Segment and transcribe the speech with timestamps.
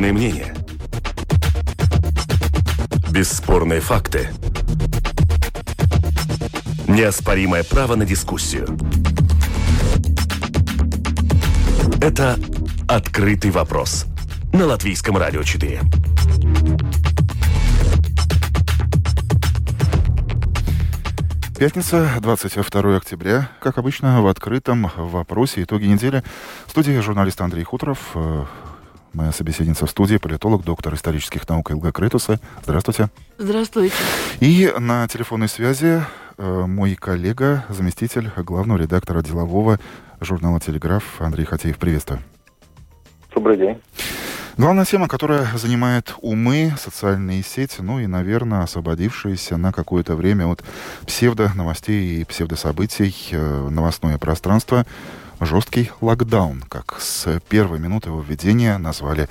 [0.00, 0.54] Бесспорные мнения.
[3.10, 4.30] Бесспорные факты.
[6.88, 8.78] Неоспоримое право на дискуссию.
[12.00, 12.38] Это
[12.88, 14.06] «Открытый вопрос»
[14.54, 15.82] на Латвийском радио 4.
[21.58, 23.50] Пятница, 22 октября.
[23.60, 26.22] Как обычно, в открытом вопросе итоги недели.
[26.66, 28.16] В студии журналист Андрей Хуторов.
[29.12, 32.38] Моя собеседница в студии, политолог, доктор исторических наук Илга Крытуса.
[32.62, 33.10] Здравствуйте.
[33.38, 33.94] Здравствуйте.
[34.38, 36.02] И на телефонной связи
[36.38, 39.80] э, мой коллега, заместитель главного редактора делового
[40.20, 41.76] журнала «Телеграф» Андрей Хатеев.
[41.78, 42.20] Приветствую.
[43.34, 43.80] Добрый день.
[44.56, 50.62] Главная тема, которая занимает умы, социальные сети, ну и, наверное, освободившиеся на какое-то время от
[51.06, 54.84] псевдо-новостей и псевдособытий э, новостное пространство,
[55.40, 59.28] жесткий локдаун, как с первой минуты его введения назвали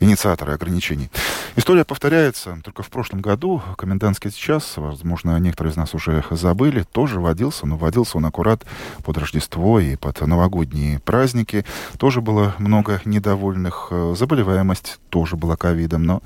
[0.00, 1.10] инициаторы ограничений.
[1.56, 2.58] История повторяется.
[2.64, 7.76] Только в прошлом году комендантский час, возможно, некоторые из нас уже забыли, тоже водился, но
[7.76, 8.64] водился он аккурат
[9.04, 11.66] под Рождество и под новогодние праздники.
[11.98, 13.92] Тоже было много недовольных.
[14.14, 16.22] Заболеваемость тоже была ковидом, но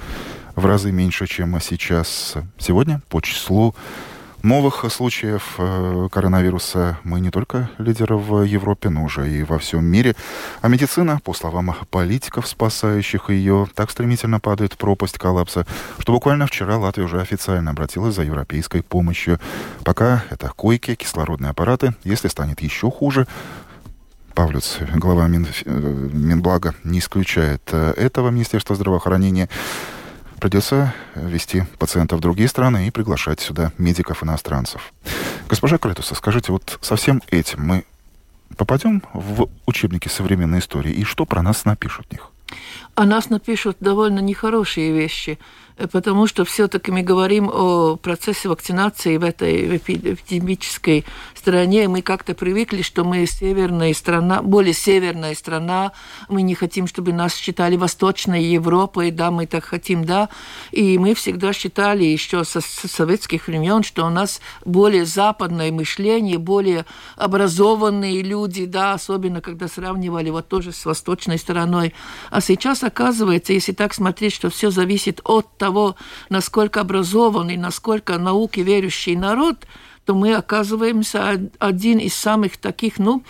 [0.54, 2.34] в разы меньше, чем сейчас.
[2.58, 3.74] Сегодня по числу
[4.44, 9.84] новых случаев э, коронавируса мы не только лидеры в Европе, но уже и во всем
[9.84, 10.14] мире.
[10.60, 15.66] А медицина, по словам политиков, спасающих ее, так стремительно падает в пропасть коллапса,
[15.98, 19.40] что буквально вчера Латвия уже официально обратилась за европейской помощью.
[19.82, 21.94] Пока это койки, кислородные аппараты.
[22.04, 23.26] Если станет еще хуже,
[24.34, 25.70] Павлюц, глава Мин, э,
[26.12, 29.48] Минблага, не исключает э, этого Министерства здравоохранения
[30.44, 34.92] придется вести пациентов в другие страны и приглашать сюда медиков-иностранцев.
[35.48, 37.84] Госпожа Кретуса, скажите, вот со всем этим мы
[38.58, 42.30] попадем в учебники современной истории, и что про нас напишут в них?
[42.94, 45.38] О нас напишут довольно нехорошие вещи–
[45.76, 51.04] потому что все-таки мы говорим о процессе вакцинации в этой эпидемической
[51.34, 51.88] стране.
[51.88, 55.92] Мы как-то привыкли, что мы северная страна, более северная страна.
[56.28, 60.28] Мы не хотим, чтобы нас считали Восточной Европой, да, мы так хотим, да.
[60.70, 66.84] И мы всегда считали еще со советских времен, что у нас более западное мышление, более
[67.16, 71.94] образованные люди, да, особенно когда сравнивали вот тоже с восточной стороной.
[72.30, 75.96] А сейчас оказывается, если так смотреть, что все зависит от того,
[76.28, 79.66] насколько образованный, насколько науке верующий народ,
[80.04, 83.22] то мы оказываемся один из самых таких, ну,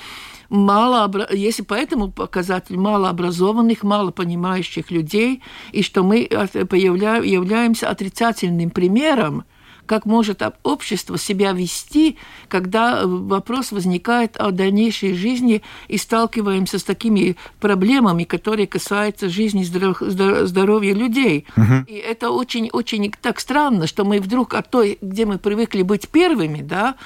[0.49, 9.45] мало, если по этому показателю малообразованных, мало понимающих людей, и что мы являемся отрицательным примером
[9.87, 12.17] как может общество себя вести,
[12.49, 19.63] когда э, вопрос возникает о дальнейшей жизни и сталкиваемся с такими проблемами, которые касаются жизни
[19.65, 21.47] здоровья людей.
[21.57, 21.85] Угу.
[21.87, 26.63] И это очень-очень так странно, что мы вдруг от той, где мы привыкли быть первыми,
[26.63, 26.97] да,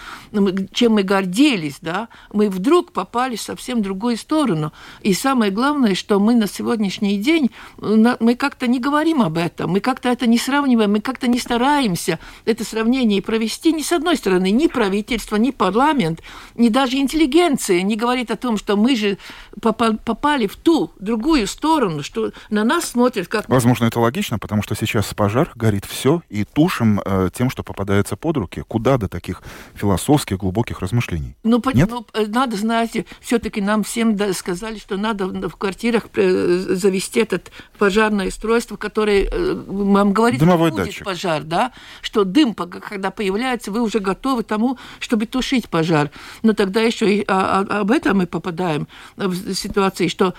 [0.73, 4.73] чем мы гордились, да, мы вдруг попали в совсем другую сторону.
[5.03, 9.81] И самое главное, что мы на сегодняшний день, мы как-то не говорим об этом, мы
[9.81, 14.51] как-то это не сравниваем, мы как-то не стараемся это сравнение провести ни с одной стороны,
[14.51, 16.23] ни правительство, ни парламент,
[16.55, 19.19] ни даже интеллигенция не говорит о том, что мы же
[19.61, 23.49] попали в ту другую сторону, что на нас смотрят как...
[23.49, 28.17] Возможно, это логично, потому что сейчас пожар, горит все, и тушим э, тем, что попадается
[28.17, 28.65] под руки.
[28.67, 29.43] Куда до таких
[29.75, 31.37] философских, глубоких размышлений?
[31.43, 31.91] Ну, Нет?
[31.91, 37.51] ну э, надо, знаете, все-таки нам всем сказали, что надо в квартирах э, завести этот
[37.79, 41.05] пожарное устройство, которое э, вам говорит, Дымовой что будет датчик.
[41.05, 46.11] пожар, да, что дым когда появляется, вы уже готовы тому, чтобы тушить пожар.
[46.43, 50.35] Но тогда еще и а, а, об этом мы попадаем в ситуации, что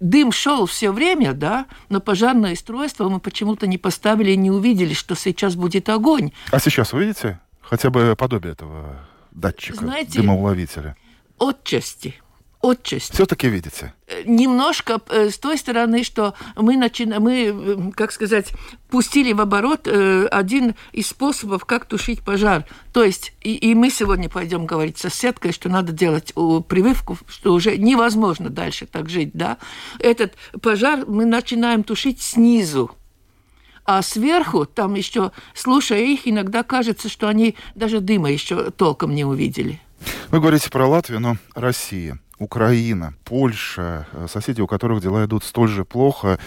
[0.00, 5.14] дым шел все время, да, но пожарное устройство мы почему-то не поставили, не увидели, что
[5.14, 6.32] сейчас будет огонь.
[6.50, 10.96] А сейчас вы видите хотя бы подобие этого датчика, Знаете, дымоуловителя?
[11.38, 12.14] Отчасти
[12.62, 13.12] отчасти.
[13.12, 13.92] Все-таки видите?
[14.06, 17.04] Э, немножко э, с той стороны, что мы, начи...
[17.06, 18.52] мы, э, как сказать,
[18.88, 22.64] пустили в оборот один из способов, как тушить пожар.
[22.92, 26.32] То есть, и, и мы сегодня пойдем говорить с соседкой, что надо делать
[26.68, 29.58] прививку, что уже невозможно дальше так жить, да.
[29.98, 32.92] Этот пожар мы начинаем тушить снизу.
[33.84, 39.24] А сверху, там еще, слушая их, иногда кажется, что они даже дыма еще толком не
[39.24, 39.80] увидели.
[40.30, 45.68] Вы говорите про Латвию, но Россия– Украина, Польша, э, соседи, у которых дела идут столь
[45.68, 46.38] же плохо,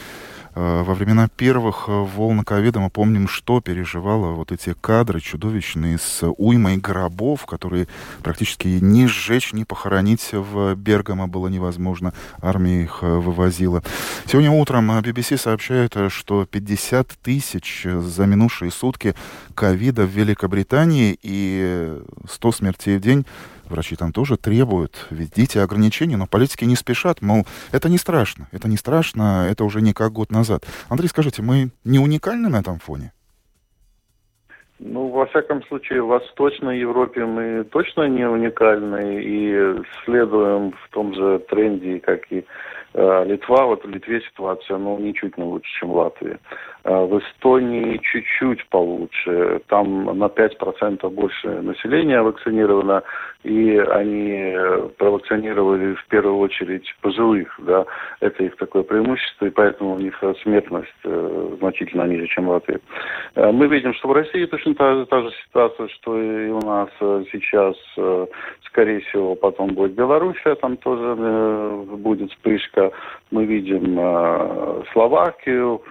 [0.56, 5.98] Э, во времена первых э, волн ковида мы помним, что переживало вот эти кадры чудовищные
[5.98, 7.88] с уймой гробов, которые
[8.24, 12.14] практически ни сжечь, ни похоронить в Бергамо было невозможно.
[12.42, 13.84] Армия их вывозила.
[14.26, 19.16] Сегодня утром BBC сообщает, что 50 тысяч за минувшие сутки
[19.56, 23.26] ковида в Великобритании и 100 смертей в день
[23.70, 28.68] Врачи там тоже требуют, введите ограничения, но политики не спешат, мол, это не страшно, это
[28.68, 30.64] не страшно, это уже не как год назад.
[30.90, 33.14] Андрей, скажите, мы не уникальны на этом фоне?
[34.80, 41.14] Ну, во всяком случае, в Восточной Европе мы точно не уникальны и следуем в том
[41.14, 42.46] же тренде, как и
[42.94, 43.66] э, Литва.
[43.66, 46.38] Вот в Литве ситуация, ну, ничуть не лучше, чем в Латвии.
[46.90, 49.62] Э, в Эстонии чуть-чуть получше.
[49.68, 53.04] Там на 5% больше населения вакцинировано,
[53.44, 57.60] и они э, провакцинировали в первую очередь пожилых.
[57.60, 57.86] Да?
[58.22, 62.80] Это их такое преимущество, и поэтому у них смертность э, значительно ниже, чем в Латвии.
[63.36, 66.90] Мы видим, что в России точно та, та же ситуация, что и у нас
[67.32, 67.76] сейчас,
[68.66, 71.16] скорее всего, потом будет Белоруссия, там тоже
[71.98, 72.92] будет вспышка.
[73.30, 73.96] Мы видим
[74.94, 75.82] Словакию,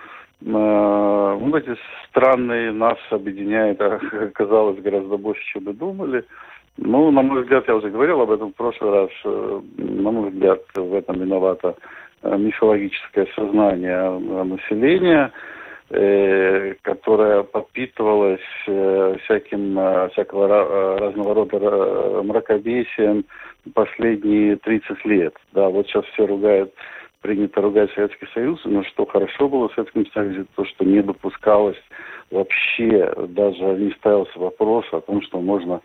[0.41, 1.77] ну, эти
[2.09, 6.25] страны нас объединяют, оказалось, гораздо больше, чем мы думали.
[6.77, 10.31] Ну, на мой взгляд, я уже говорил об этом в прошлый раз, э, на мой
[10.31, 11.75] взгляд, в этом виновато
[12.23, 15.33] э, мифологическое сознание населения,
[16.83, 18.43] которое подпитывалось
[19.25, 23.25] всяким, всякого разного рода мракобесием
[23.73, 25.35] последние 30 лет.
[25.53, 26.75] Да, вот сейчас все ругают
[27.21, 31.77] принято ругать Советский Союз, но что хорошо было в Советском Союзе, то, что не допускалось
[32.31, 35.81] вообще, даже не ставился вопрос о том, что можно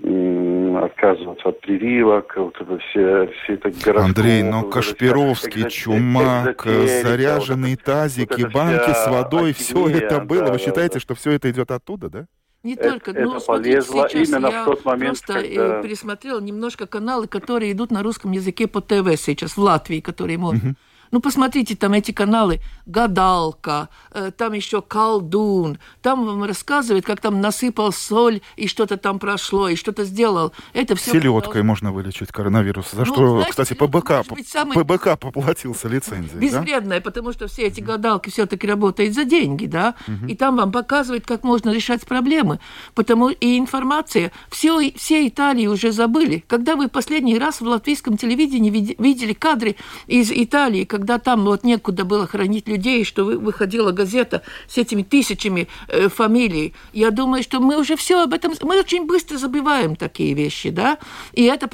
[0.00, 4.04] отказываться от прививок, вот это все, все это городское...
[4.04, 5.70] Андрей, но ну, Кашпировский, экзотер...
[5.70, 10.46] Чумак, заряженные вот, тазики, вот банки с водой, все это было.
[10.46, 11.00] Да, Вы считаете, да.
[11.00, 12.26] что все это идет оттуда, да?
[12.64, 15.82] Не это, только, это ну, смотрите, сейчас именно я в тот момент, просто э, когда...
[15.82, 20.70] пересмотрела немножко каналы, которые идут на русском языке по ТВ сейчас в Латвии, которые можно.
[20.70, 20.76] Угу.
[21.10, 27.40] Ну, посмотрите, там эти каналы «Гадалка», э, там еще «Колдун», там вам рассказывают, как там
[27.40, 30.52] насыпал соль, и что-то там прошло, и что-то сделал.
[30.72, 31.12] Это все...
[31.12, 34.74] Селедкой можно вылечить коронавирус, за ну, что, знаете, кстати, ПБК, быть, самый...
[34.74, 36.38] ПБК поплатился лицензией.
[36.38, 37.04] Безвредная, да?
[37.04, 40.26] потому что все эти гадалки все-таки работают за деньги, да, угу.
[40.26, 42.60] и там вам показывают, как можно решать проблемы.
[42.94, 46.44] Потому и информация, все, все Италии уже забыли.
[46.46, 49.76] Когда вы последний раз в латвийском телевидении видели кадры
[50.06, 55.68] из Италии, когда там вот некуда было хранить людей, что выходила газета с этими тысячами
[55.86, 60.34] э, фамилий, я думаю, что мы уже все об этом, мы очень быстро забываем такие
[60.34, 60.98] вещи, да,
[61.32, 61.68] и это,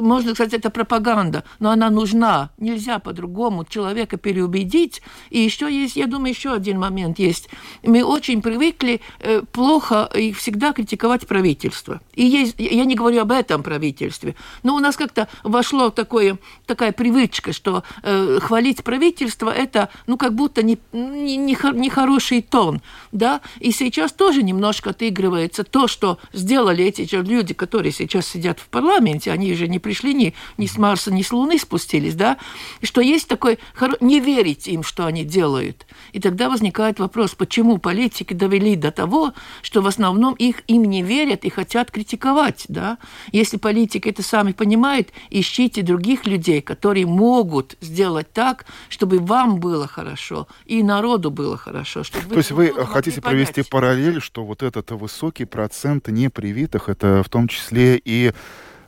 [0.00, 5.00] можно сказать, это пропаганда, но она нужна, нельзя по-другому человека переубедить,
[5.30, 7.50] и еще есть, я думаю, еще один момент есть,
[7.84, 13.30] мы очень привыкли э, плохо и всегда критиковать правительство, и есть, я не говорю об
[13.30, 16.36] этом правительстве, но у нас как-то вошло такое,
[16.66, 22.80] такая привычка, что э, хвалить правительство это, ну, как будто не, не, не хороший тон,
[23.12, 28.58] да, и сейчас тоже немножко отыгрывается то, что сделали эти же люди, которые сейчас сидят
[28.58, 32.38] в парламенте, они же не пришли ни, ни с Марса, ни с Луны спустились, да,
[32.80, 33.58] и что есть такой,
[34.00, 35.86] не верить им, что они делают.
[36.12, 39.32] И тогда возникает вопрос, почему политики довели до того,
[39.62, 42.98] что в основном их им не верят и хотят критиковать, да.
[43.32, 49.86] Если политики это сами понимают, ищите других людей, которые могут сделать так, чтобы вам было
[49.86, 52.02] хорошо и народу было хорошо.
[52.02, 57.28] Чтобы То есть вы хотите провести параллель, что вот этот высокий процент непривитых, это в
[57.28, 58.32] том числе и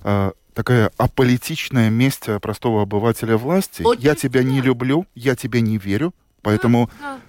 [0.04, 3.82] э, такая аполитичная месть простого обывателя власти.
[3.82, 4.48] Очень я тебя да.
[4.48, 7.20] не люблю, я тебе не верю, поэтому да, да.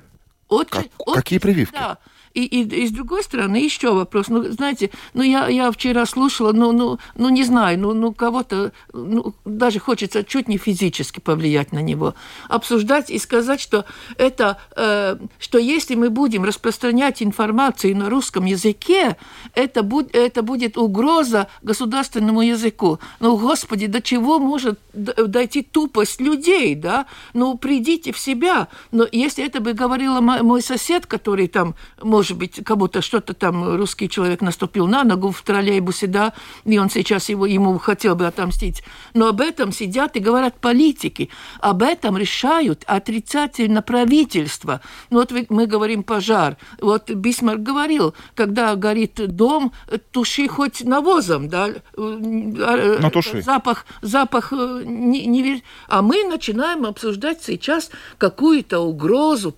[0.50, 1.75] Очень, как, очень, какие прививки?
[1.75, 1.98] Да.
[2.34, 4.28] И, и, и с другой стороны, еще вопрос.
[4.28, 8.72] Ну, знаете, ну, я, я вчера слушала, ну, ну, ну, не знаю, ну, ну кого-то,
[8.92, 12.16] ну, даже хочется чуть не физически повлиять на него,
[12.50, 13.86] обсуждать и сказать, что
[14.18, 19.18] это, э, что если мы будем распространять информацию на русском языке,
[19.54, 23.00] это, буд, это будет угроза государственному языку.
[23.20, 27.06] Ну, Господи, до чего может дойти тупость людей, да?
[27.34, 28.70] Ну, придите в себя.
[28.92, 33.34] Но если это бы говорила мой сосед, который там, может может быть, как будто что-то
[33.34, 36.32] там русский человек наступил на ногу в троллейбусе, да,
[36.63, 38.82] и он сейчас его, ему хотел бы отомстить.
[39.13, 41.30] Но об этом сидят и говорят политики.
[41.60, 44.80] Об этом решают отрицательно правительство.
[45.10, 46.56] Ну, вот мы говорим пожар.
[46.80, 49.74] Вот Бисмарк говорил, когда горит дом,
[50.12, 51.72] туши хоть навозом, да.
[51.98, 53.42] Но туши.
[53.42, 55.62] Запах, запах не, не...
[55.89, 59.53] А мы начинаем обсуждать сейчас какую-то угрозу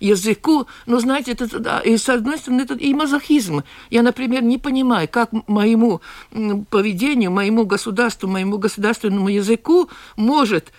[0.00, 0.66] языку.
[0.86, 3.62] Ну, знаете, это, да, и с одной стороны, это и мазохизм.
[3.90, 6.00] Я, например, не понимаю, как моему
[6.70, 10.72] поведению, моему государству, моему государственному языку может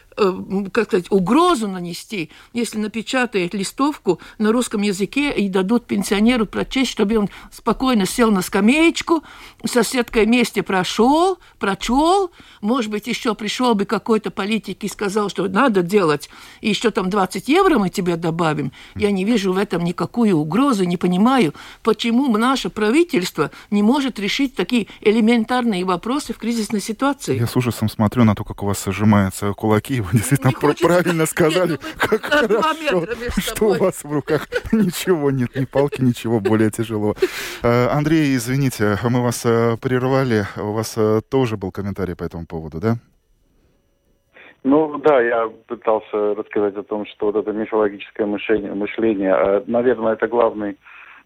[0.71, 7.17] как сказать, угрозу нанести, если напечатают листовку на русском языке и дадут пенсионеру прочесть, чтобы
[7.17, 9.23] он спокойно сел на скамеечку,
[9.65, 15.81] соседкой вместе прошел, прочел, может быть, еще пришел бы какой-то политик и сказал, что надо
[15.81, 16.29] делать,
[16.61, 18.71] и еще там 20 евро мы тебе добавим.
[18.95, 24.55] Я не вижу в этом никакую угрозу, не понимаю, почему наше правительство не может решить
[24.55, 27.37] такие элементарные вопросы в кризисной ситуации.
[27.37, 30.87] Я с ужасом смотрю на то, как у вас сжимаются кулаки, действительно хочется...
[30.87, 31.71] правильно сказали.
[31.71, 33.05] Ну, как хорошо,
[33.39, 37.15] что у вас в руках ничего нет, ни палки, ничего более тяжелого.
[37.63, 40.43] Э, Андрей, извините, мы вас э, прервали.
[40.57, 42.95] У вас э, тоже был комментарий по этому поводу, да?
[44.63, 50.27] Ну да, я пытался рассказать о том, что вот это мифологическое мышление, мышление наверное, это
[50.27, 50.77] главный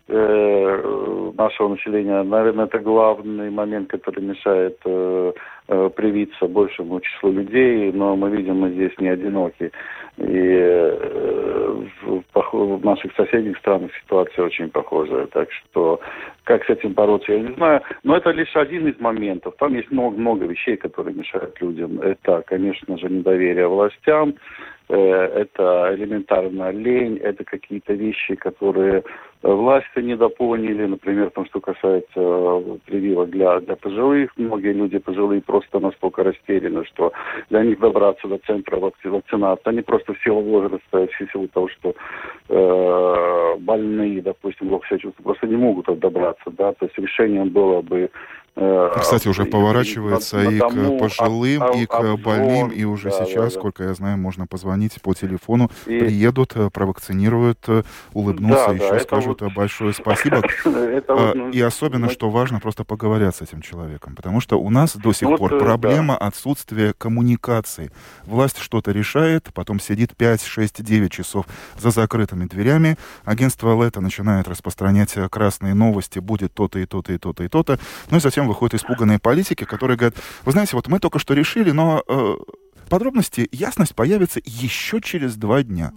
[0.08, 5.32] нашего населения, наверное, это главный момент, который мешает э,
[5.70, 9.72] Э, привиться большему числу людей, но мы видим, мы здесь не одиноки.
[10.18, 15.28] И э, в, наших соседних странах ситуация очень похожая.
[15.28, 16.02] Так что
[16.44, 17.82] как с этим бороться, я не знаю.
[18.04, 19.56] Но это лишь один из моментов.
[19.58, 22.02] Там есть много-много вещей, которые мешают людям.
[22.02, 24.36] Это, конечно же, недоверие властям,
[24.90, 29.06] э, это элементарная лень, это какие-то вещи, которые
[29.44, 34.32] власти недопоняли, например, там, что касается прививок для, для пожилых.
[34.38, 37.12] Многие люди пожилые просто настолько растеряны, что
[37.50, 41.94] для них добраться до центра вакцинации, они просто в силу возраста, в силу того, что
[42.50, 47.82] э, больные, допустим, плохо себя чувствуют, просто не могут добраться, да, то есть решением было
[47.82, 48.10] бы
[48.56, 53.54] Э, Кстати, уже поворачивается и, и к пожилым, и к больным, и уже да, сейчас,
[53.54, 56.00] да, сколько я знаю, можно позвонить по телефону, и...
[56.00, 57.82] приедут, э, провакцинируют, э,
[58.14, 59.54] улыбнутся, да, еще да, скажут вот...
[59.54, 60.42] большое спасибо.
[61.08, 64.96] А, ну, и особенно, что важно, просто поговорят с этим человеком, потому что у нас
[64.96, 67.92] до сих пор проблема отсутствия коммуникации.
[68.26, 71.46] Власть что-то решает, потом сидит 5, 6, 9 часов
[71.78, 77.44] за закрытыми дверями, агентство Лето начинает распространять красные новости, будет то-то и то-то и то-то
[77.44, 81.00] и то-то, ну и затем затем выходят испуганные политики, которые говорят, вы знаете, вот мы
[81.00, 82.36] только что решили, но э,
[82.90, 85.92] подробности, ясность появится еще через два дня.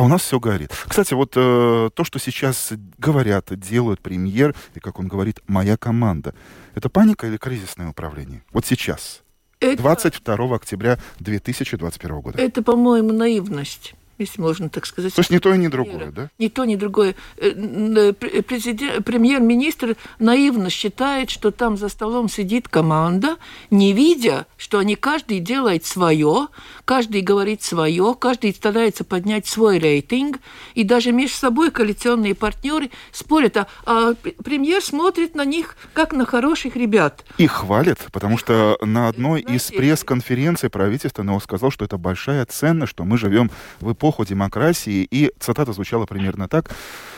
[0.00, 0.72] А у нас все горит.
[0.88, 6.34] Кстати, вот э, то, что сейчас говорят, делают премьер, и как он говорит, моя команда,
[6.74, 8.42] это паника или кризисное управление?
[8.50, 9.20] Вот сейчас.
[9.60, 9.82] Это...
[9.82, 12.38] 22 октября 2021 года.
[12.38, 15.14] Это, по-моему, наивность если можно так сказать.
[15.14, 16.30] То есть ни то ни другое, да?
[16.38, 17.14] Ни то, ни другое.
[17.36, 23.36] Э, э, премьер-министр наивно считает, что там за столом сидит команда,
[23.70, 26.48] не видя, что они каждый делает свое,
[26.84, 30.38] каждый говорит свое, каждый старается поднять свой рейтинг,
[30.74, 36.24] и даже между собой коалиционные партнеры спорят, а, а премьер смотрит на них как на
[36.26, 37.24] хороших ребят.
[37.38, 42.90] И хвалит, потому что на одной Знаете, из пресс-конференций правительство сказал, что это большая ценность,
[42.90, 43.50] что мы живем
[43.80, 46.70] в эпоху эпоху демократии, и цитата звучала примерно так.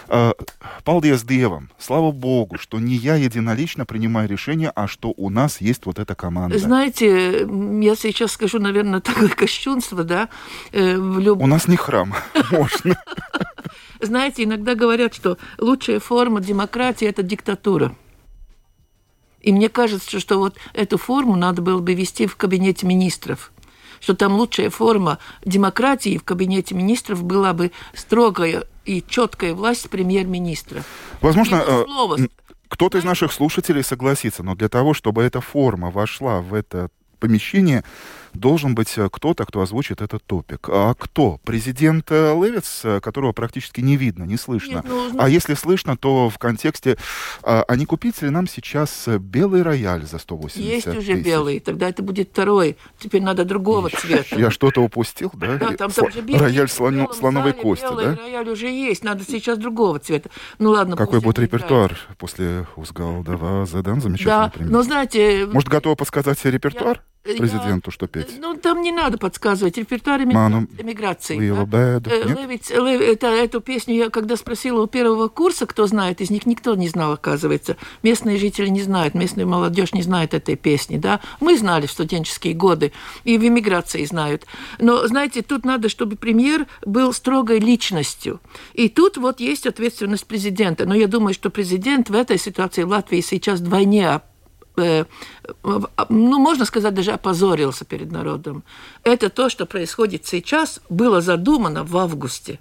[0.08, 0.32] «Э,
[0.84, 5.87] «Палдиес Девам, слава Богу, что не я единолично принимаю решение, а что у нас есть
[5.87, 6.58] вот эта команда».
[6.58, 7.46] Знаете,
[7.80, 10.28] я сейчас скажу, наверное, такое кощунство, да?
[10.72, 11.40] Э, в люб...
[11.40, 12.14] У нас не храм,
[12.50, 12.96] можно.
[14.00, 17.94] Знаете, иногда говорят, что лучшая форма демократии– это диктатура.
[19.40, 23.51] И мне кажется, что вот эту форму надо было бы вести в кабинете министров
[24.02, 30.82] что там лучшая форма демократии в кабинете министров была бы строгая и четкая власть премьер-министра.
[31.21, 32.26] Возможно, э,
[32.68, 36.90] кто-то из наших слушателей согласится, но для того, чтобы эта форма вошла в это
[37.21, 37.85] помещение,
[38.34, 40.68] должен быть э, кто-то, кто озвучит этот топик.
[40.68, 41.38] А кто?
[41.44, 44.82] Президент э, Левиц, э, которого практически не видно, не слышно.
[44.84, 46.96] Нет, а если слышно, то в контексте,
[47.42, 51.24] а, а не купить ли нам сейчас белый рояль за 180 Есть уже тысяч?
[51.24, 52.76] белый, тогда это будет второй.
[52.98, 54.36] Теперь надо другого цвета.
[54.36, 55.56] Я что-то упустил, да?
[55.58, 58.16] Да, там, там же белый, рояль слон, слоновой зале, кости, белый да?
[58.16, 60.30] рояль уже есть, надо сейчас другого цвета.
[60.58, 60.96] Ну ладно.
[60.96, 64.00] Какой будет репертуар после Узгалдова задан?
[64.00, 65.46] Замечательный Да, но знаете...
[65.46, 67.02] Может, готова подсказать репертуар?
[67.21, 68.38] Я президенту, что петь?
[68.38, 69.76] Ну, там не надо подсказывать.
[69.76, 71.38] Репертуар Ману, эмиграции.
[71.38, 76.30] Лила Левиц, Лев, это, эту песню я когда спросила у первого курса, кто знает из
[76.30, 77.76] них, никто не знал, оказывается.
[78.02, 80.98] Местные жители не знают, местная молодежь не знает этой песни.
[80.98, 81.20] Да?
[81.40, 82.92] Мы знали в студенческие годы,
[83.24, 84.46] и в эмиграции знают.
[84.78, 88.40] Но, знаете, тут надо, чтобы премьер был строгой личностью.
[88.74, 90.86] И тут вот есть ответственность президента.
[90.86, 94.31] Но я думаю, что президент в этой ситуации в Латвии сейчас вдвойне Э,
[94.76, 98.64] ну, можно сказать, даже опозорился перед народом.
[99.04, 102.58] Это то, что происходит сейчас, было задумано в августе.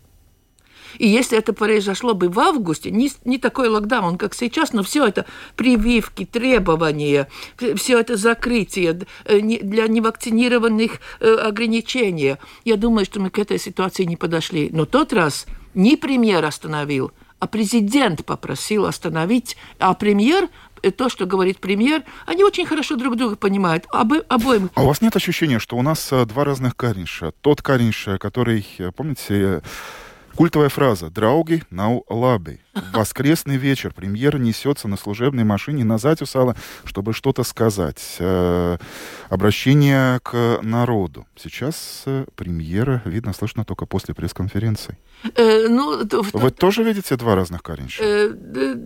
[0.98, 5.08] И если это произошло бы в августе, не, не такой локдаун, как сейчас, но все
[5.08, 5.26] это
[5.56, 7.28] прививки, требования,
[7.76, 14.04] все это закрытие э, для невакцинированных э, ограничения, я думаю, что мы к этой ситуации
[14.04, 14.70] не подошли.
[14.72, 20.50] Но тот раз не премьер остановил, а президент попросил остановить, а премьер
[20.90, 24.72] то, что говорит премьер, они очень хорошо друг друга понимают, об, обоим.
[24.74, 27.34] А у вас нет ощущения, что у нас э, два разных Каринша?
[27.42, 29.62] Тот Каринш, который, э, помните,
[30.36, 32.60] Культовая фраза «Драуги нау лаби».
[32.74, 38.16] В воскресный вечер премьер несется на служебной машине на Затюсала, чтобы что-то сказать.
[38.20, 38.78] Э,
[39.30, 41.26] обращение к народу.
[41.36, 44.98] Сейчас э, премьера видно, слышно только после пресс-конференции.
[45.36, 48.02] Э, ну, Вы то, тоже видите два разных Каринча?
[48.04, 48.34] Э,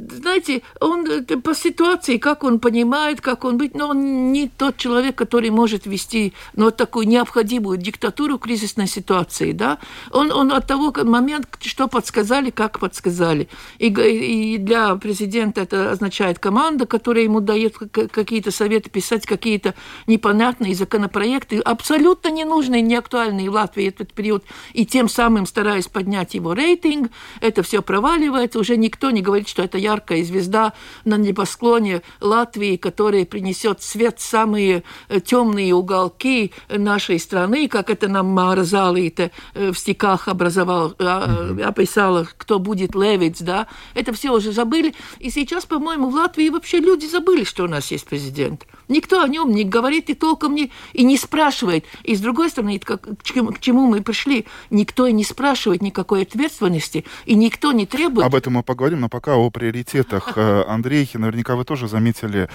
[0.09, 4.77] знаете, он э, по ситуации, как он понимает, как он быть, но он не тот
[4.77, 9.51] человек, который может вести ну, такую необходимую диктатуру в кризисной ситуации.
[9.51, 9.77] Да?
[10.11, 13.47] Он, он от того момента, что подсказали, как подсказали.
[13.79, 19.73] И, и для президента это означает команда, которая ему дает какие-то советы, писать какие-то
[20.07, 26.53] непонятные законопроекты, абсолютно ненужные, неактуальные в Латвии этот период, и тем самым стараясь поднять его
[26.53, 27.11] рейтинг,
[27.41, 30.73] это все проваливается, уже никто не говорит, что это яркая звезда
[31.05, 38.07] на небосклоне Латвии, которая принесет свет в самые э, темные уголки нашей страны, как это
[38.07, 39.05] нам Марзали
[39.53, 41.63] э, в стихах образовал, mm-hmm.
[41.63, 44.93] описала, кто будет Левиц, да, это все уже забыли.
[45.19, 48.65] И сейчас, по-моему, в Латвии вообще люди забыли, что у нас есть президент.
[48.87, 51.85] Никто о нем не говорит и толком не, и не спрашивает.
[52.03, 55.81] И с другой стороны, как, к, чему, к чему мы пришли, никто и не спрашивает
[55.81, 58.27] никакой ответственности, и никто не требует...
[58.27, 60.33] Об этом мы поговорим, но пока о приоритетах.
[60.35, 62.49] Э, Андрей, наверняка вы тоже заметили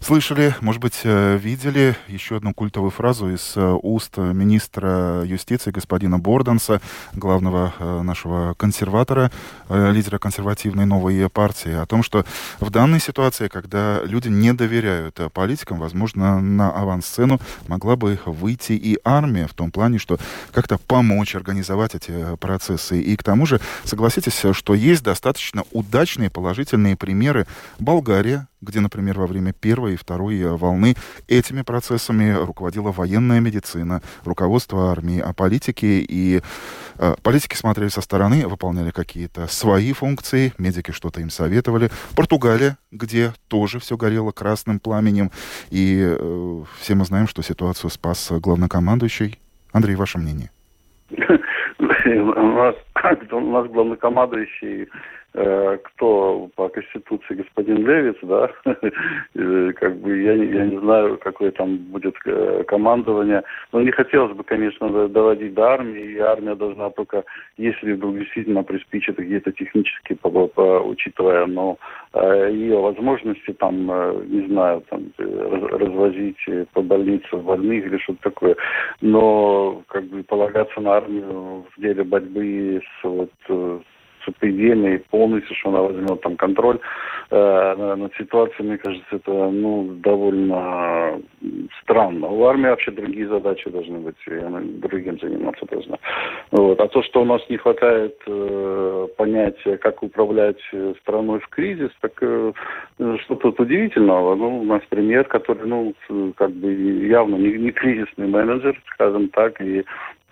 [0.00, 6.18] Слышали, может быть, э, видели еще одну культовую фразу из э, уст министра юстиции господина
[6.18, 6.82] Борданса,
[7.14, 9.30] главного э, нашего консерватора,
[9.70, 12.24] лидера консервативной новой партии, о том, что
[12.60, 18.98] в данной ситуации, когда люди не доверяют политикам, возможно, на авансцену могла бы выйти и
[19.04, 20.18] армия в том плане, что
[20.52, 23.00] как-то помочь организовать эти процессы.
[23.00, 27.46] И к тому же, согласитесь, что есть достаточно удачные положительные примеры.
[27.78, 30.94] Болгария, где, например, во время первой и второй э, волны
[31.28, 36.40] этими процессами руководила военная медицина, руководство армии, а политики и
[36.98, 41.90] э, политики смотрели со стороны, выполняли какие-то свои функции, медики что-то им советовали.
[42.16, 45.30] Португалия, где тоже все горело красным пламенем,
[45.70, 49.38] и э, все мы знаем, что ситуацию спас главнокомандующий.
[49.72, 50.50] Андрей, ваше мнение?
[53.32, 54.88] У нас, главнокомандующий
[55.34, 58.50] кто по Конституции господин Левиц, да,
[59.74, 63.42] как бы я, я не знаю, какое там будет э, командование.
[63.72, 67.24] Но не хотелось бы, конечно, доводить до армии, и армия должна только,
[67.56, 71.78] если вдруг действительно приспичит какие-то технические, по, по, учитывая, но
[72.12, 73.86] э, ее возможности там,
[74.28, 76.38] не знаю, там развозить
[76.74, 78.56] по больницам больных или что-то такое.
[79.00, 83.30] Но как бы полагаться на армию в деле борьбы с вот
[84.24, 86.78] с эпидемией полностью, что она возьмет там контроль
[87.30, 91.20] э, над ситуацией, мне кажется, это ну, довольно
[91.82, 92.28] странно.
[92.28, 95.98] У армии вообще другие задачи должны быть, и она другим заниматься должна.
[96.50, 96.80] Вот.
[96.80, 100.60] А то, что у нас не хватает э, понятия, как управлять
[101.00, 102.52] страной в кризис, так э,
[103.24, 104.34] что тут удивительного.
[104.34, 105.94] Ну, у нас премьер, который, ну,
[106.36, 109.84] как бы явно не, не кризисный менеджер, скажем так, и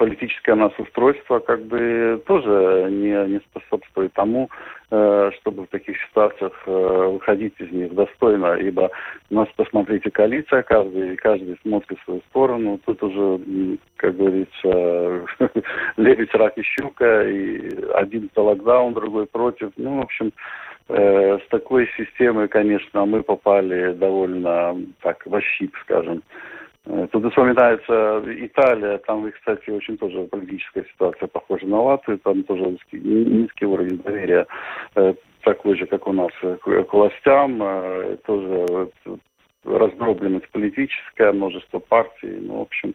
[0.03, 4.51] политическое нас устройство как бы тоже не, не способствует тому,
[4.91, 8.91] э, чтобы в таких ситуациях э, выходить из них достойно, ибо
[9.31, 15.25] у нас, посмотрите, коалиция, каждый, каждый смотрит в свою сторону, тут уже, как говорится,
[15.97, 20.33] лебедь, рак и щука, и один за локдаун, другой против, ну, в общем,
[20.88, 26.25] э, с такой системой, конечно, мы попали довольно так в ощип, скажем.
[26.87, 32.62] Э, тут вспоминается Италия, там, кстати, очень тоже политическая ситуация похожа на Латвию, там тоже
[32.62, 34.47] низкий, низкий уровень доверия,
[34.97, 35.14] э,
[35.45, 38.90] такой же, как у нас, к властям, э, тоже
[39.64, 42.95] раздробленность политическая, множество партий, ну, в общем,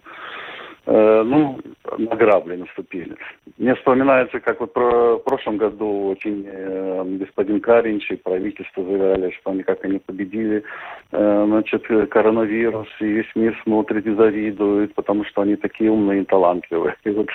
[0.87, 1.59] э, ну,
[1.97, 3.15] на наступили.
[3.57, 9.31] Мне вспоминается, как вот про, в прошлом году очень э, господин Каринч и правительство заявляли,
[9.39, 10.63] что они как они победили,
[11.11, 16.25] э, значит, коронавирус, и весь мир смотрит и завидует, потому что они такие умные и
[16.25, 16.95] талантливые.
[17.03, 17.27] И вот,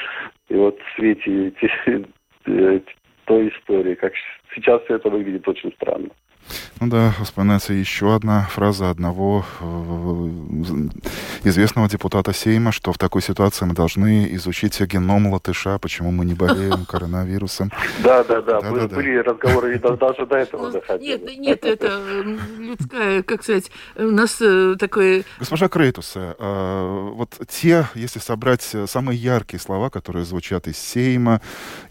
[0.48, 1.52] и вот в свете
[2.46, 2.80] э,
[3.26, 4.12] той истории, как
[4.54, 6.08] сейчас все это выглядит очень странно.
[6.81, 9.64] Ну да, вспоминается еще одна фраза одного э,
[11.44, 16.35] известного депутата Сейма, что в такой ситуации мы должны изучить геном латыша, почему мы не
[16.35, 17.70] болеем коронавирусом.
[18.02, 21.18] Да, да, да, были разговоры, даже до этого ну, доходили.
[21.18, 22.00] Нет, нет, это
[22.59, 25.24] людская, как сказать, у нас э, такое...
[25.38, 31.40] Госпожа Крейтус, э, вот те, если собрать самые яркие слова, которые звучат из Сейма,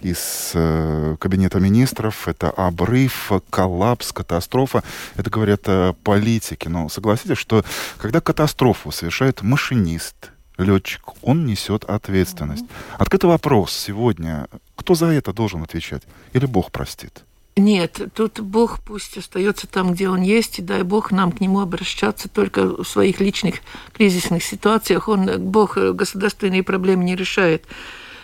[0.01, 4.83] из Кабинета министров, это обрыв, коллапс, катастрофа, катастрофа,
[5.15, 6.67] это говорят э, политики.
[6.67, 7.63] Но согласитесь, что
[7.97, 12.65] когда катастрофу совершает машинист, летчик, он несет ответственность.
[12.97, 16.03] Открытый вопрос сегодня, кто за это должен отвечать?
[16.33, 17.23] Или Бог простит?
[17.57, 21.59] Нет, тут Бог пусть остается там, где Он есть, и дай Бог нам к Нему
[21.59, 23.55] обращаться только в своих личных
[23.93, 25.09] кризисных ситуациях.
[25.09, 27.65] Он, Бог, государственные проблемы не решает.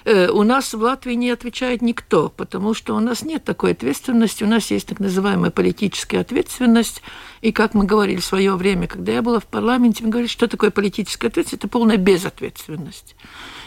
[0.08, 4.46] Э, у нас в Латвии не отвечает никто, потому что у нас нет такой ответственности,
[4.46, 7.02] у нас есть так называемая политическая ответственность,
[7.42, 10.48] и как мы говорили в свое время, когда я была в парламенте, мы говорили, что
[10.48, 13.18] такое политическая ответственность, это полная безответственность.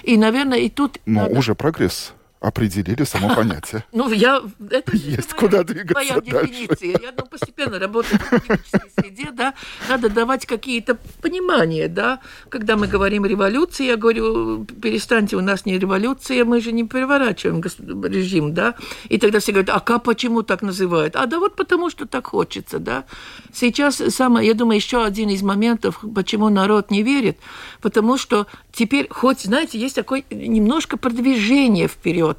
[0.03, 0.99] И, наверное, и тут...
[1.05, 1.39] Но надо...
[1.39, 3.85] уже прогресс определили само понятие.
[3.93, 4.43] Ну, я...
[4.71, 6.99] Это Есть куда двигаться Моя дефиниция.
[7.01, 9.55] Я ну, постепенно работаю в академической среде, да.
[9.89, 12.21] Надо давать какие-то понимания, да.
[12.49, 17.63] Когда мы говорим революции, я говорю, перестаньте, у нас не революция, мы же не переворачиваем
[18.05, 18.75] режим, да.
[19.09, 21.17] И тогда все говорят, а как, почему так называют?
[21.17, 23.05] А да вот потому, что так хочется, да.
[23.53, 27.39] Сейчас самое, я думаю, еще один из моментов, почему народ не верит,
[27.83, 32.30] потому что теперь хоть, знаете, есть такое немножко продвижение вперед.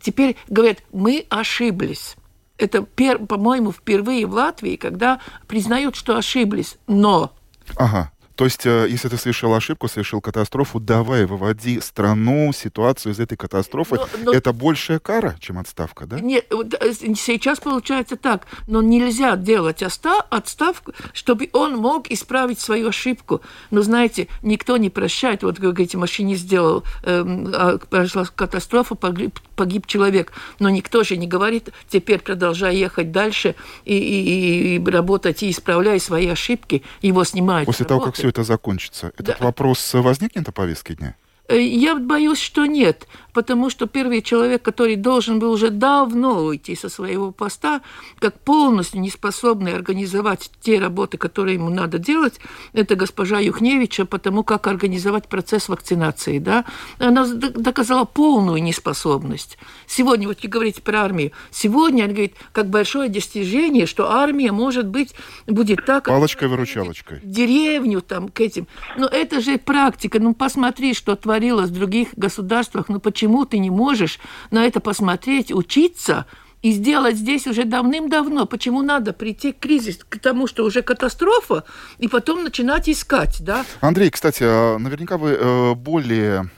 [0.00, 2.16] Теперь говорят, мы ошиблись.
[2.56, 6.76] Это, по-моему, впервые в Латвии, когда признают, что ошиблись.
[6.86, 7.32] Но
[7.76, 8.12] Ага.
[8.40, 13.36] То есть, э, если ты совершил ошибку, совершил катастрофу, давай выводи страну, ситуацию из этой
[13.36, 13.96] катастрофы.
[13.96, 14.32] Но, но...
[14.32, 16.20] Это большая кара, чем отставка, да?
[16.20, 18.46] Нет, э, сейчас получается так.
[18.66, 23.42] Но нельзя делать отставку, чтобы он мог исправить свою ошибку.
[23.70, 25.42] Но знаете, никто не прощает.
[25.42, 30.32] Вот, как говорите, машинист сделал, э, произошла катастрофа, погиб, погиб человек.
[30.60, 36.00] Но никто же не говорит, теперь продолжай ехать дальше и, и, и работать, и исправляй
[36.00, 36.82] свои ошибки.
[37.02, 39.08] Его снимают После того, как все это закончится?
[39.08, 39.44] Этот да.
[39.44, 41.16] вопрос возникнет на повестке дня?
[41.50, 46.76] Э, я боюсь, что нет, потому что первый человек, который должен был уже давно уйти
[46.76, 47.82] со своего поста,
[48.20, 52.38] как полностью неспособный организовать те работы, которые ему надо делать,
[52.72, 56.38] это госпожа Юхневича, потому как организовать процесс вакцинации.
[56.38, 56.64] Да?
[56.98, 59.58] Она доказала полную неспособность.
[59.88, 64.86] Сегодня, вот вы говорите про армию, сегодня, она говорит, как большое достижение, что армия, может
[64.86, 65.14] быть,
[65.48, 66.04] будет так...
[66.04, 67.20] Палочкой-выручалочкой.
[67.24, 68.68] Деревню там к этим.
[68.96, 70.20] Но это же практика.
[70.20, 74.18] Ну, посмотри, что творится творилось в других государствах, но почему ты не можешь
[74.50, 76.26] на это посмотреть, учиться
[76.62, 78.46] и сделать здесь уже давным-давно.
[78.46, 81.64] Почему надо прийти к кризису, к тому, что уже катастрофа,
[81.98, 83.64] и потом начинать искать, да?
[83.80, 86.50] Андрей, кстати, а наверняка вы э, более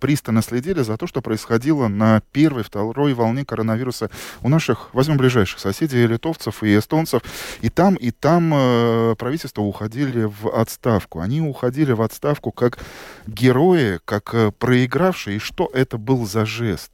[0.00, 4.10] пристально следили за то, что происходило на первой, второй волне коронавируса
[4.42, 7.22] у наших, возьмем ближайших соседей, литовцев и эстонцев.
[7.60, 11.20] И там, и там э, правительства уходили в отставку.
[11.20, 12.78] Они уходили в отставку как
[13.26, 15.36] герои, как э, проигравшие.
[15.36, 16.92] И что это был за жест?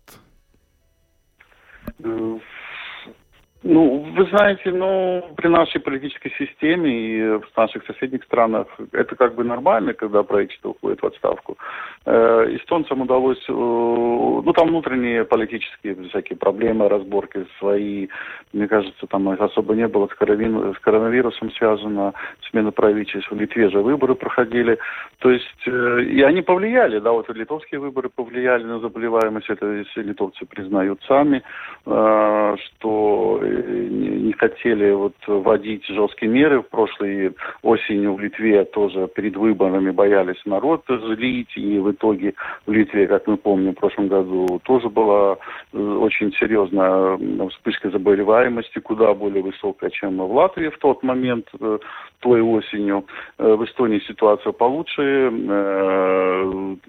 [3.62, 9.34] Ну, вы знаете, ну, при нашей политической системе и в наших соседних странах это как
[9.34, 11.58] бы нормально, когда правительство уходит в отставку.
[12.06, 18.08] Э, эстонцам удалось, э, ну, там внутренние политические всякие проблемы, разборки свои,
[18.54, 22.14] мне кажется, там особо не было с, коронавирусом, с коронавирусом связано,
[22.48, 24.78] смена правительства, в Литве же выборы проходили,
[25.18, 30.02] то есть, э, и они повлияли, да, вот литовские выборы повлияли на заболеваемость, это если
[30.02, 31.42] литовцы признают сами,
[31.84, 39.90] что не хотели вот вводить жесткие меры в прошлой осенью в Литве тоже перед выборами
[39.90, 42.34] боялись народ злить, и в итоге
[42.66, 45.36] в Литве, как мы помним, в прошлом году тоже была
[45.72, 51.78] э, очень серьезная вспышка заболеваемости, куда более высокая, чем в Латвии в тот момент, э,
[52.20, 53.04] той осенью.
[53.38, 55.30] Э, в Эстонии ситуация получше,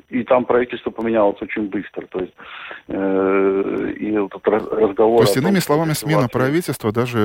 [0.10, 2.06] и там правительство поменялось очень быстро.
[2.08, 2.34] То есть,
[2.88, 5.20] и этот разговор...
[5.20, 6.51] То есть, иными словами, смена правительства
[6.92, 7.18] даже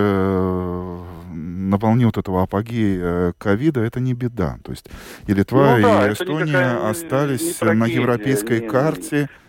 [1.33, 4.59] на волне вот этого апогея ковида это не беда.
[4.63, 4.87] То есть
[5.27, 9.23] и Литва, ну, да, и Эстония остались не на европейской не, карте.
[9.23, 9.46] Не,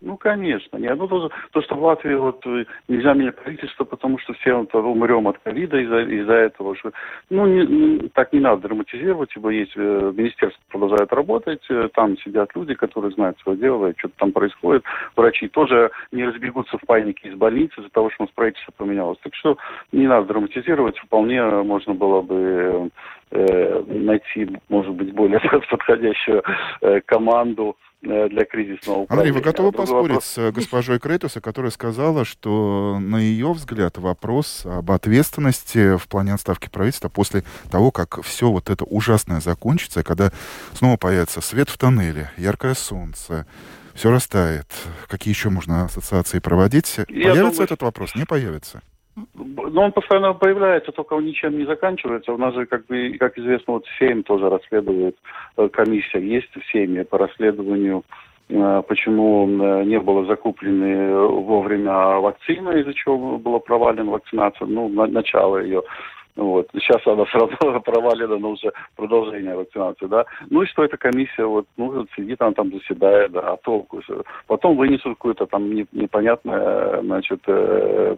[0.00, 0.76] ну, конечно.
[0.76, 0.96] Нет.
[0.96, 4.72] Ну, то, то, что в Латвии вот э, нельзя менять правительство, потому что все вот,
[4.74, 6.76] умрем от ковида из-за из этого.
[6.76, 6.92] Что,
[7.30, 12.16] ну, не, не, так не надо драматизировать, ибо есть э, министерство продолжает работать, э, там
[12.18, 14.84] сидят люди, которые знают свое дело, что-то там происходит.
[15.16, 19.18] Врачи тоже не разбегутся в панике из больницы из-за того, что правительство поменялось.
[19.22, 19.58] Так что
[19.90, 22.90] не надо драматизировать, вполне можно было бы
[23.30, 26.42] найти, может быть, более подходящую
[26.80, 29.30] э, команду Э, для кризисного управления.
[29.30, 30.24] Андрей, вы готовы поспорить вопрос...
[30.24, 36.68] с госпожой Крейтуса, которая сказала, что, на ее взгляд, вопрос об ответственности в плане отставки
[36.68, 40.30] правительства после того, как все вот это ужасное закончится, когда
[40.74, 43.48] снова появится свет в тоннеле, яркое солнце,
[43.94, 44.68] все растает.
[45.08, 46.98] Какие еще можно ассоциации проводить?
[47.08, 47.64] Я появится думаю...
[47.64, 48.14] этот вопрос?
[48.14, 48.80] Не появится?
[49.34, 52.32] Ну, он постоянно появляется, только он ничем не заканчивается.
[52.32, 55.16] У нас же, как бы, как известно, вот Сейм тоже расследует,
[55.56, 58.04] э, комиссия есть в Сейме по расследованию,
[58.48, 65.58] э, почему э, не было закуплены вовремя вакцины, из-за чего была провалена вакцинация, ну, начало
[65.58, 65.82] ее.
[66.38, 66.68] Вот.
[66.72, 70.24] Сейчас она все равно провалена, но уже продолжение вакцинации, да.
[70.50, 74.00] Ну и что эта комиссия, вот, ну, сидит она там заседает, да, а толку.
[74.46, 78.16] Потом вынесут какой-то там непонятный, значит, э,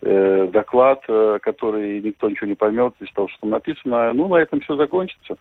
[0.00, 4.14] э, доклад, э, который никто ничего не поймет из того, что написано.
[4.14, 5.36] Ну, на этом все закончится.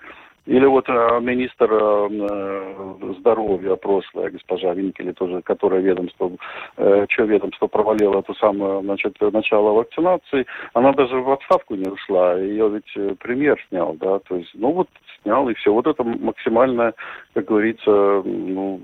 [0.47, 6.31] Или вот э, министр э, здоровья прошлое, госпожа Винкели, тоже, которая ведомство,
[6.77, 12.36] э, что ведомство провалило эту самую, значит, начало вакцинации, она даже в отставку не ушла,
[12.36, 14.88] ее ведь э, премьер снял, да, то есть, ну вот
[15.21, 15.73] снял, и все.
[15.73, 16.93] Вот это максимальное,
[17.33, 17.91] как говорится,
[18.23, 18.79] ну,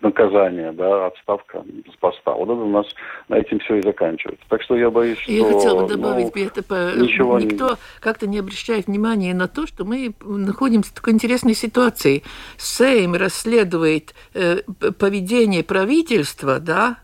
[0.00, 1.62] наказание, да, отставка
[1.92, 2.32] с поста.
[2.32, 2.86] Вот это у нас
[3.28, 4.44] на этим все и заканчивается.
[4.48, 5.32] Так что я боюсь, что...
[5.32, 7.76] Я хотела бы добавить, ну, это ничего никто не...
[8.00, 12.22] как-то не обращает внимания на то, что мы находимся в такой интересной ситуации.
[12.56, 14.62] Сейм расследует э,
[14.98, 16.98] поведение правительства, да,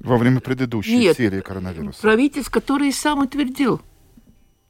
[0.00, 2.02] во время предыдущей Нет, серии коронавируса.
[2.02, 3.80] Правительство, которое сам утвердил.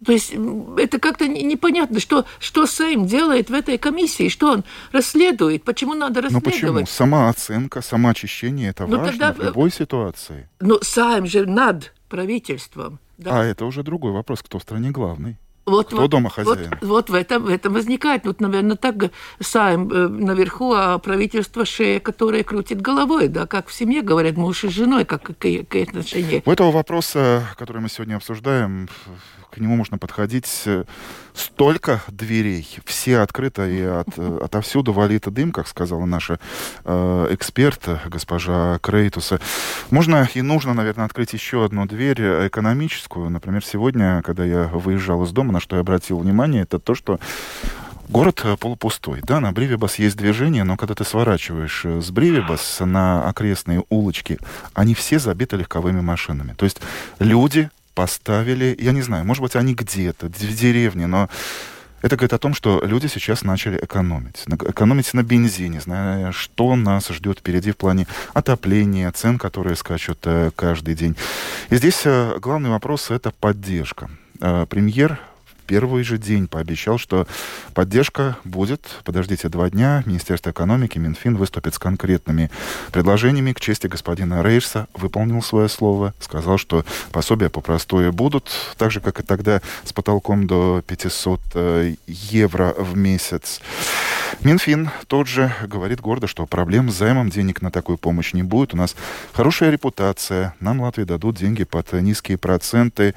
[0.04, 0.34] То есть
[0.76, 6.20] это как-то непонятно, что, что Сейм делает в этой комиссии, что он расследует, почему надо
[6.20, 6.62] расследовать.
[6.62, 6.86] Ну почему?
[6.86, 10.48] Сама оценка, самоочищение, это ну, важно тогда, в любой ситуации.
[10.60, 13.00] Но Сейм же над правительством.
[13.16, 13.40] Да?
[13.40, 15.38] А это уже другой вопрос, кто в стране главный.
[15.66, 16.70] Вот, Кто вот, дома хозяин?
[16.80, 18.26] Вот, вот в, этом, в этом возникает.
[18.26, 23.74] Вот, наверное, так Сайм э, наверху, а правительство шея, которое крутит головой, да, как в
[23.74, 26.42] семье говорят, муж и женой, как какие, какие отношения.
[26.44, 28.88] У этого вопроса, который мы сегодня обсуждаем,
[29.54, 30.82] к нему можно подходить э,
[31.32, 36.40] столько дверей, все открыто и от, э, отовсюду валит дым, как сказала наша
[36.84, 39.40] э, эксперт, госпожа Крейтуса.
[39.90, 43.30] Можно и нужно, наверное, открыть еще одну дверь экономическую.
[43.30, 47.18] Например, сегодня, когда я выезжал из дома, на что я обратил внимание, это то, что
[48.08, 49.22] Город э, полупустой.
[49.22, 54.38] Да, на Бривибас есть движение, но когда ты сворачиваешь с Бривибас на окрестные улочки,
[54.74, 56.52] они все забиты легковыми машинами.
[56.52, 56.82] То есть
[57.18, 61.30] люди поставили, я не знаю, может быть, они где-то, в деревне, но
[62.02, 64.44] это говорит о том, что люди сейчас начали экономить.
[64.46, 70.50] Экономить на бензине, зная, что нас ждет впереди в плане отопления, цен, которые скачут э,
[70.54, 71.16] каждый день.
[71.70, 74.10] И здесь э, главный вопрос— это поддержка.
[74.42, 75.18] Э, премьер
[75.66, 77.26] первый же день пообещал, что
[77.74, 78.82] поддержка будет.
[79.04, 80.02] Подождите два дня.
[80.06, 82.50] Министерство экономики, Минфин выступит с конкретными
[82.92, 83.52] предложениями.
[83.52, 86.14] К чести господина Рейерса выполнил свое слово.
[86.20, 88.50] Сказал, что пособия по простое будут.
[88.76, 93.60] Так же, как и тогда, с потолком до 500 э, евро в месяц.
[94.40, 98.74] Минфин тот же говорит гордо, что проблем с займом денег на такую помощь не будет.
[98.74, 98.96] У нас
[99.32, 100.54] хорошая репутация.
[100.60, 103.14] Нам Латвии дадут деньги под низкие проценты.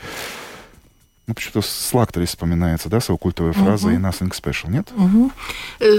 [1.28, 3.96] Ну, почему-то Слактори вспоминается, да, своя культовая фраза угу.
[3.96, 4.88] и nothing special, нет?
[4.96, 5.32] Угу.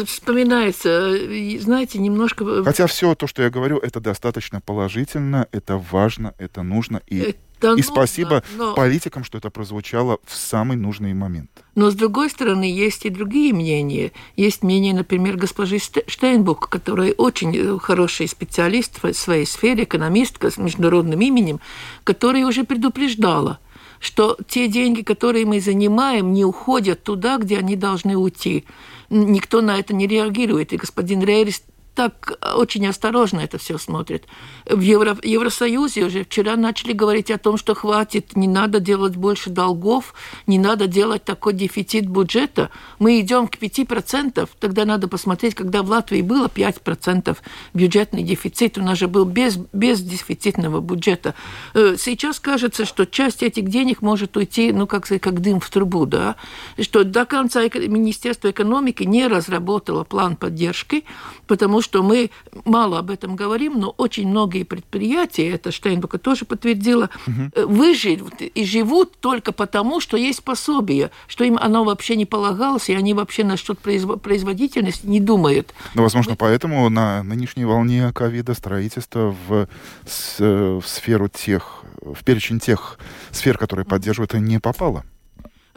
[0.07, 1.13] Вспоминается,
[1.61, 2.45] знаете, немножко...
[2.47, 7.03] Э, Хотя все то, что я говорю, это достаточно положительно, это важно, это нужно.
[7.09, 8.73] И, это и нужно, спасибо но...
[8.73, 11.51] политикам, что это прозвучало в самый нужный момент.
[11.75, 14.13] Но, с другой стороны, есть и другие мнения.
[14.35, 20.57] Есть мнение, например, госпожи Штейнбук, которая очень э, хороший специалист в своей сфере, экономистка с
[20.57, 21.61] международным именем,
[22.05, 23.59] которая уже предупреждала–
[24.01, 28.65] что те деньги, которые мы занимаем, не уходят туда, где они должны уйти.
[29.11, 30.73] Никто на это не реагирует.
[30.73, 31.63] И господин Рейрис
[31.99, 34.23] так очень осторожно это все смотрит.
[34.65, 39.51] В Евро, Евросоюзе уже вчера начали говорить о том, что хватит, не надо делать больше
[39.51, 40.15] долгов,
[40.47, 42.71] не надо делать такой дефицит бюджета.
[43.01, 47.37] Мы идем к 5%, тогда надо посмотреть, когда в Латвии было 5%
[47.75, 51.35] бюджетный дефицит, у нас же был без, без дефицитного бюджета.
[51.75, 56.07] Э, сейчас кажется, что часть этих денег может уйти, ну, как как дым в трубу,
[56.07, 56.37] да,
[56.81, 61.03] что до конца Министерство экономики не разработало план поддержки,
[61.49, 62.31] потому что мы
[62.65, 67.67] мало об этом говорим, но очень многие предприятия, это Штейнбека тоже подтвердила, угу.
[67.67, 72.95] выживут и живут только потому, что есть пособие, что им оно вообще не полагалось, и
[72.95, 75.75] они вообще на счет производительности не думают.
[75.95, 76.37] Ну, возможно, мы...
[76.37, 79.69] поэтому на нынешней волне ковида строительство в,
[80.05, 82.99] в сферу тех, в перечень тех
[83.31, 85.05] сфер, которые поддерживают, не попало.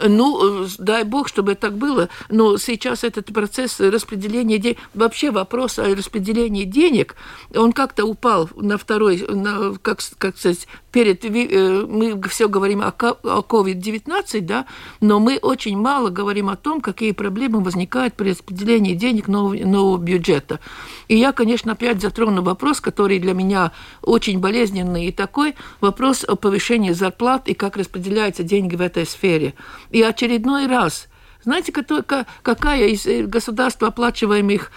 [0.08, 5.96] Ну, дай бог, чтобы так было, но сейчас этот процесс распределения денег, вообще вопрос о
[5.96, 7.16] распределении денег,
[7.56, 12.92] он как-то упал на второй, на, как, как сказать, перед, э, мы все говорим о
[12.92, 14.66] COVID-19, да,
[15.00, 19.98] но мы очень мало говорим о том, какие проблемы возникают при распределении денег нового, нового
[19.98, 20.60] бюджета.
[21.08, 26.36] И я, конечно, опять затрону вопрос, который для меня очень болезненный и такой, вопрос о
[26.36, 29.54] повышении зарплат и как распределяются деньги в этой сфере.
[29.92, 31.08] И очередной раз–
[31.44, 34.72] знаете, какая из э, государства оплачиваемых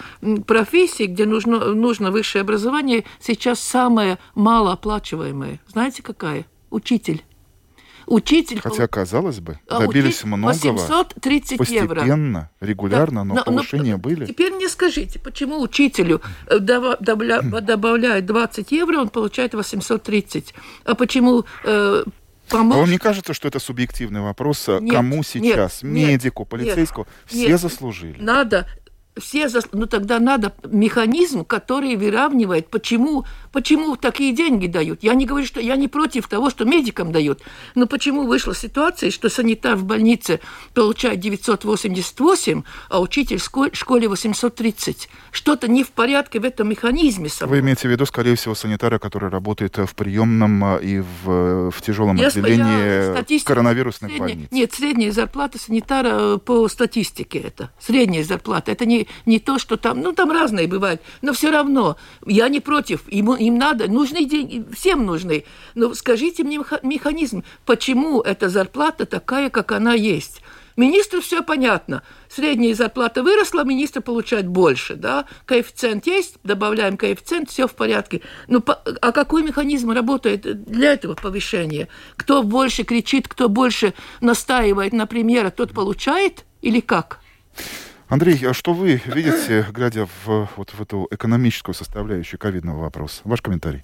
[0.47, 5.61] профессий, где нужно, нужно высшее образование, сейчас самая малооплачиваемая?
[5.67, 6.47] Знаете, какая?
[6.71, 7.25] Учитель.
[8.07, 8.61] Учитель...
[8.61, 10.73] Хотя, казалось бы, а, добились учитель многого.
[10.73, 12.51] 830 постепенно, евро.
[12.61, 14.27] регулярно, да, но, но повышения но, были.
[14.27, 22.05] Теперь мне скажите, почему учителю э, добавляют 20 евро, он получает 830, а почему э,
[22.55, 24.69] А вам не кажется, что это субъективный вопрос?
[24.69, 25.83] Нет, Кому сейчас?
[25.83, 27.07] Нет, медику, полицейскому?
[27.07, 28.21] Нет, все нет, заслужили.
[28.21, 28.69] Надо
[29.19, 29.69] все, зас...
[29.73, 35.03] ну тогда надо механизм, который выравнивает, почему, почему такие деньги дают.
[35.03, 37.41] Я не говорю, что я не против того, что медикам дают,
[37.75, 40.41] но почему вышла ситуация, что санитар в больнице
[40.75, 45.09] получает 988, а учитель в школе 830.
[45.31, 47.29] Что-то не в порядке в этом механизме.
[47.41, 51.83] Вы имеете в виду, скорее всего, санитара, который работает в приемном а, и в, в
[51.83, 54.49] тяжелом я, отделении я, коронавирусных средняя, больниц?
[54.51, 57.71] Нет, средняя зарплата санитара по статистике это.
[57.79, 58.73] Средняя зарплата.
[58.73, 62.61] Это не не, то, что там, ну, там разные бывают, но все равно, я не
[62.61, 65.45] против, им, им надо, нужны деньги, всем нужны.
[65.75, 70.41] Но скажите мне механизм, почему эта зарплата такая, как она есть?
[70.77, 72.03] Министру все понятно.
[72.29, 74.97] Средняя зарплата выросла, министр получает больше.
[74.97, 75.27] Да?
[75.47, 78.23] Коэффициент есть, добавляем коэффициент, все в порядке.
[78.49, 81.89] Но по, а какой механизм работает для этого повышения?
[82.17, 87.21] Кто больше кричит, кто больше настаивает на примере, тот получает или как?
[88.15, 93.23] Андрей, а что вы видите, глядя в, вот в эту экономическую составляющую ковидного вопроса?
[93.25, 93.83] Ваш комментарий.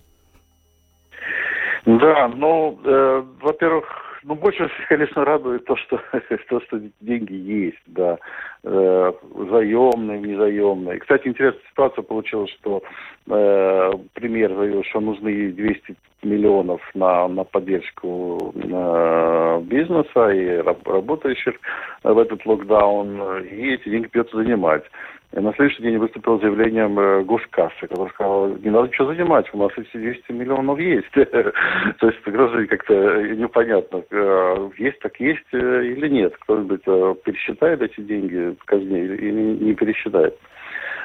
[1.84, 3.86] Да, ну, э, во-первых,
[4.24, 6.00] ну, больше, конечно, радует то, что,
[6.48, 8.18] то, что деньги есть, да,
[8.62, 9.12] э,
[9.50, 10.98] заемные, незаемные.
[10.98, 12.82] Кстати, интересная ситуация получилась, что
[13.28, 21.54] э, премьер заявил, что нужны 200 миллионов на, на поддержку э, бизнеса и работающих
[22.02, 24.84] в этот локдаун, и эти деньги придется занимать.
[25.32, 29.58] На следующий день выступил с заявлением э, госкассы, который сказал, не надо ничего занимать, у
[29.58, 31.10] нас эти 200 миллионов есть.
[31.12, 36.34] То есть граждане как-то непонятно, э, есть так есть э, или нет.
[36.40, 36.82] Кто-нибудь
[37.22, 40.36] пересчитает эти деньги в казне или не пересчитает.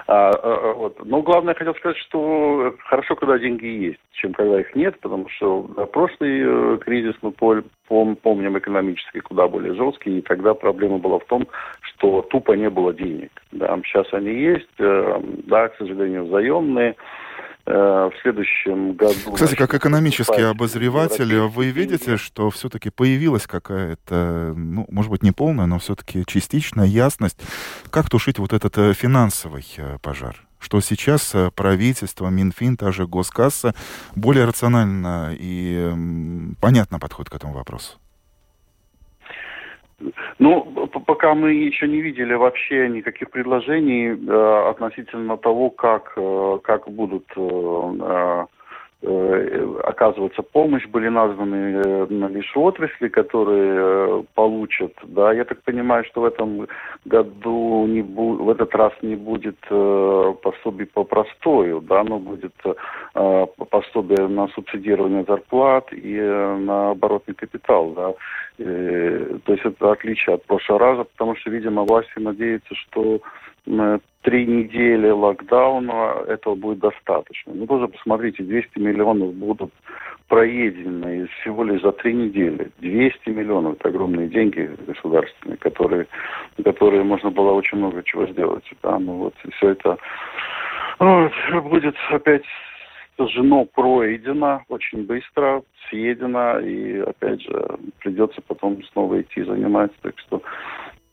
[0.07, 1.03] А, а, а, вот.
[1.03, 5.27] Но главное, я хотел сказать, что хорошо, когда деньги есть, чем когда их нет, потому
[5.29, 11.17] что прошлый э, кризис мы пом помним экономический, куда более жесткий, и тогда проблема была
[11.17, 11.47] в том,
[11.81, 13.31] что тупо не было денег.
[13.51, 16.95] Да, сейчас они есть, э, да, к сожалению, заемные,
[17.65, 19.32] в следующем году.
[19.34, 25.65] Кстати, как экономический обозреватель, вы видите, что все-таки появилась какая-то, ну, может быть, не полная,
[25.65, 27.39] но все-таки частичная ясность,
[27.89, 30.45] как тушить вот этот э, финансовый э, пожар?
[30.60, 33.75] Что сейчас правительство, Минфин, та же Госкасса
[34.15, 35.91] более рационально и
[36.60, 37.99] понятно подходит к этому вопросу?
[40.39, 46.89] Ну, пока мы еще не видели вообще никаких предложений э, относительно того, как, э, как
[46.89, 47.41] будут э,
[48.01, 48.45] э,
[49.83, 54.93] оказываться помощь, были названы э, лишь отрасли, которые э, получат.
[55.03, 56.67] Да, я так понимаю, что в этом
[57.05, 62.53] году не бу- в этот раз не будет э, пособий по простою, да, но будет
[62.65, 68.13] э, пособие на субсидирование зарплат и э, на оборотный капитал, да.
[68.59, 73.19] Э, то есть это отличие от прошлого раза, потому что, видимо, власти надеются, что
[74.21, 77.54] три недели локдауна этого будет достаточно.
[77.54, 79.71] Ну, тоже посмотрите, 200 миллионов будут
[80.28, 82.71] проедены всего лишь за три недели.
[82.80, 86.08] 200 миллионов– это огромные деньги государственные, которые,
[86.63, 88.65] которые можно было очень много чего сделать.
[88.82, 88.97] Да?
[88.97, 89.97] Ну вот, и все это
[90.99, 91.30] ну,
[91.63, 92.45] будет опять
[93.17, 99.95] сожжено, пройдено очень быстро, съедено, и опять же придется потом снова идти заниматься.
[100.01, 100.41] Так что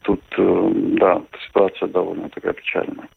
[0.03, 3.09] тут, э, да, ситуация довольно такая печальная.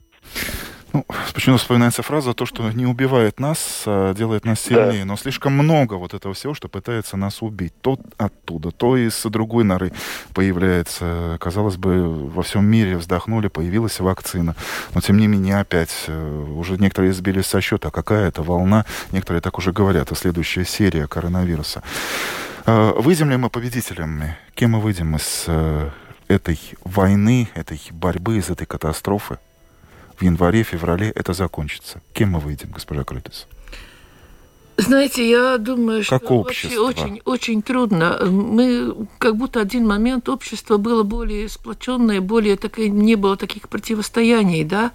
[0.96, 5.06] Ну, почему вспоминается фраза, то, что не убивает нас, а делает нас сильнее, да.
[5.06, 7.74] но слишком много вот этого всего, что пытается нас убить.
[7.82, 9.92] То оттуда, то из другой норы
[10.34, 11.38] появляется.
[11.42, 14.56] Казалось бы, во всем мире вздохнули, появилась вакцина.
[14.94, 18.86] Но, тем не менее, опять, э, уже некоторые сбились со счета, какая это волна.
[19.12, 21.84] Некоторые так уже говорят, а следующая серия коронавируса.
[22.66, 24.38] Э, выйдем ли мы победителями?
[24.54, 25.46] Кем мы выйдем из
[26.28, 29.38] этой войны, этой борьбы, из этой катастрофы?
[30.18, 32.02] в январе-феврале это закончится.
[32.14, 33.48] Кем мы выйдем, госпожа Крытис?
[34.78, 36.84] Знаете, я думаю, как что общество.
[36.84, 38.20] вообще очень, очень трудно.
[38.26, 44.64] Мы как будто один момент общество было более сплоченное, более так, не было таких противостояний,
[44.64, 44.92] да.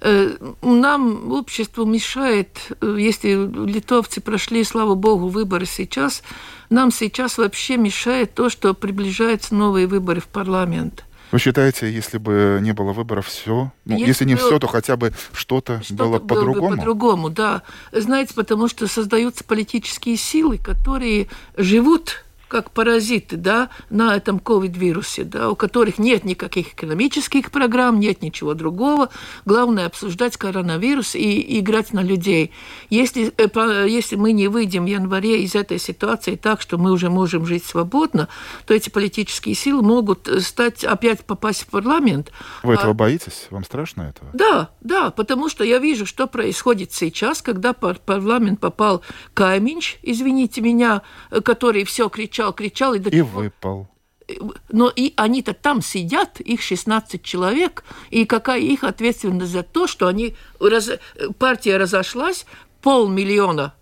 [0.00, 3.30] Э, нам обществу мешает, э, если
[3.66, 6.22] литовцы прошли, слава богу, выборы сейчас,
[6.70, 11.04] нам сейчас вообще мешает то, что приближаются новые выборы в парламент.
[11.32, 13.72] Вы считаете, если бы не было выборов, все?
[13.84, 16.76] Ну, если, если не все, то хотя бы что-то что было по-другому?
[16.76, 17.62] По-другому, да.
[17.92, 25.50] Знаете, потому что создаются политические силы, которые живут как паразиты, да, на этом ковид-вирусе, да,
[25.50, 29.10] у которых нет никаких экономических программ, нет ничего другого.
[29.44, 32.52] Главное обсуждать коронавирус и играть на людей.
[32.88, 37.10] Если, э, если мы не выйдем в январе из этой ситуации так, что мы уже
[37.10, 38.28] можем жить свободно,
[38.64, 42.30] то эти политические силы могут стать опять попасть в парламент.
[42.62, 42.94] Вы этого а...
[42.94, 43.48] боитесь?
[43.50, 44.30] Вам страшно этого?
[44.32, 49.02] Да, да, потому что я вижу, что происходит сейчас, когда парламент попал
[49.34, 51.02] Каменч, извините меня,
[51.44, 52.94] который все кричал кричал, кричал.
[52.94, 53.88] И, до и выпал.
[54.70, 60.08] Но и они-то там сидят, их 16 человек, и какая их ответственность за то, что
[60.08, 60.90] они раз,
[61.38, 62.44] партия разошлась,
[62.82, 63.74] полмиллиона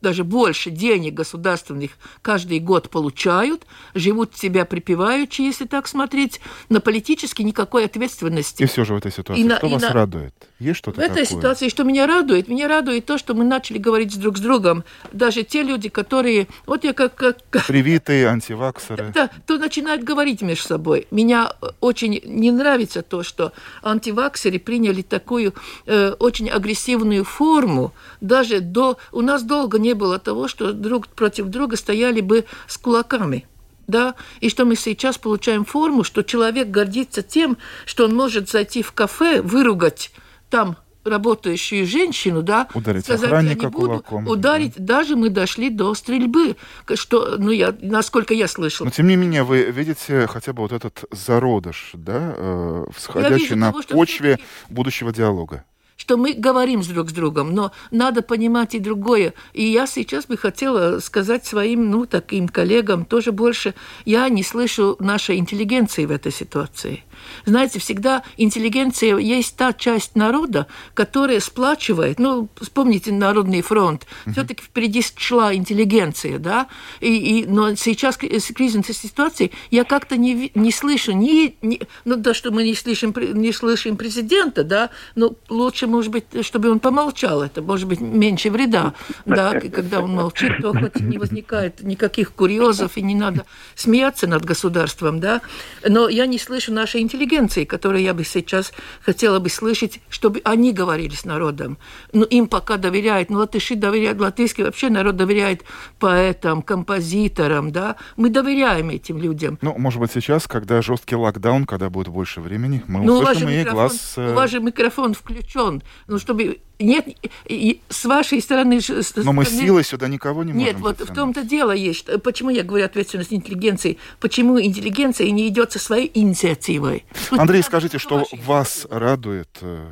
[0.00, 1.92] даже больше денег государственных
[2.22, 8.62] каждый год получают, живут себя припеваючи, если так смотреть, на политически никакой ответственности.
[8.62, 9.92] И все же в этой ситуации, и что на, вас на...
[9.92, 10.34] радует?
[10.58, 11.38] Есть что-то В этой такое?
[11.38, 12.48] ситуации, что меня радует?
[12.48, 14.84] Меня радует то, что мы начали говорить друг с другом.
[15.12, 16.48] Даже те люди, которые...
[16.66, 17.14] Вот я как...
[17.14, 17.38] как...
[17.66, 19.12] Привитые антиваксеры.
[19.14, 21.06] Да, то начинают говорить между собой.
[21.10, 25.54] Меня очень не нравится то, что антиваксеры приняли такую
[25.86, 27.92] э, очень агрессивную форму.
[28.20, 28.98] Даже до...
[29.12, 33.46] У нас долго не было того, что друг против друга стояли бы с кулаками
[33.90, 38.82] да, и что мы сейчас получаем форму, что человек гордится тем, что он может зайти
[38.82, 40.12] в кафе, выругать
[40.48, 44.96] там работающую женщину, да, ударить сказать, охранника я не буду, кулаком, ударить, да.
[44.96, 46.56] даже мы дошли до стрельбы,
[46.94, 48.84] что, ну, я, насколько я слышал.
[48.84, 53.72] Но, тем не менее, вы видите хотя бы вот этот зародыш, да, э, всходящий на
[53.72, 54.38] того, почве
[54.68, 55.64] будущего диалога
[56.00, 59.34] что мы говорим друг с другом, но надо понимать и другое.
[59.52, 63.74] И я сейчас бы хотела сказать своим, ну, таким коллегам тоже больше,
[64.06, 67.04] я не слышу нашей интеллигенции в этой ситуации.
[67.44, 72.18] Знаете, всегда интеллигенция есть та часть народа, которая сплачивает.
[72.18, 74.06] Ну, вспомните Народный фронт.
[74.24, 74.32] Uh-huh.
[74.32, 76.68] Все-таки впереди шла интеллигенция, да?
[77.00, 81.80] И, и, но сейчас с кризисной ситуацией я как-то не, не слышу ни, ни...
[82.06, 84.88] Ну, да, что мы не слышим, не слышим президента, да?
[85.14, 87.42] Но лучше, может быть, чтобы он помолчал.
[87.42, 88.94] Это, может быть, меньше вреда,
[89.26, 89.60] да?
[89.60, 95.20] Когда он молчит, то хоть не возникает никаких курьезов, и не надо смеяться над государством,
[95.20, 95.40] да?
[95.86, 98.72] Но я не слышу нашей интеллигенции, которую я бы сейчас
[99.02, 101.78] хотела бы слышать, чтобы они говорили с народом.
[102.12, 105.64] Но ну, им пока доверяют, ну, латыши доверяют, латышский вообще народ доверяет
[105.98, 107.96] поэтам, композиторам, да.
[108.16, 109.58] Мы доверяем этим людям.
[109.62, 113.64] Ну, может быть, сейчас, когда жесткий локдаун, когда будет больше времени, мы ну, услышим и
[113.64, 114.14] глаз...
[114.16, 117.06] У вас же микрофон включен, ну, чтобы нет,
[117.46, 118.80] и с вашей стороны...
[119.16, 122.08] Но мы силой сюда никого не можем Нет, вот в том-то дело есть.
[122.22, 123.98] Почему я говорю ответственность интеллигенции?
[124.18, 127.04] Почему интеллигенция не идет со своей инициативой?
[127.30, 129.86] Андрей, скажите, что вас радует, э,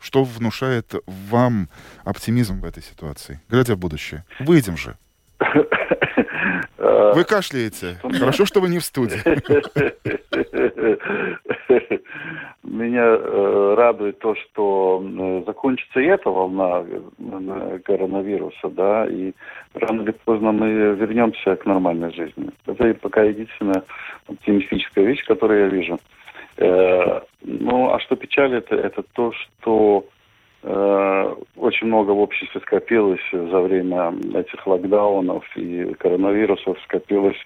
[0.00, 1.68] что внушает вам
[2.04, 4.24] оптимизм в этой ситуации, глядя в будущее?
[4.40, 4.96] Выйдем же.
[7.14, 7.98] Вы кашляете.
[8.02, 9.18] Хорошо, что вы не в студии.
[12.62, 16.84] Меня э, радует то, что э, закончится и эта волна
[17.18, 19.32] э, коронавируса, да, и
[19.74, 22.50] рано или поздно мы вернемся к нормальной жизни.
[22.66, 23.82] Это пока единственная
[24.28, 25.98] оптимистическая вещь, которую я вижу.
[27.42, 30.04] Ну, а что печалит, это то, что
[30.62, 37.38] Э, очень много в обществе скопилось за время этих локдаунов и коронавирусов скопилось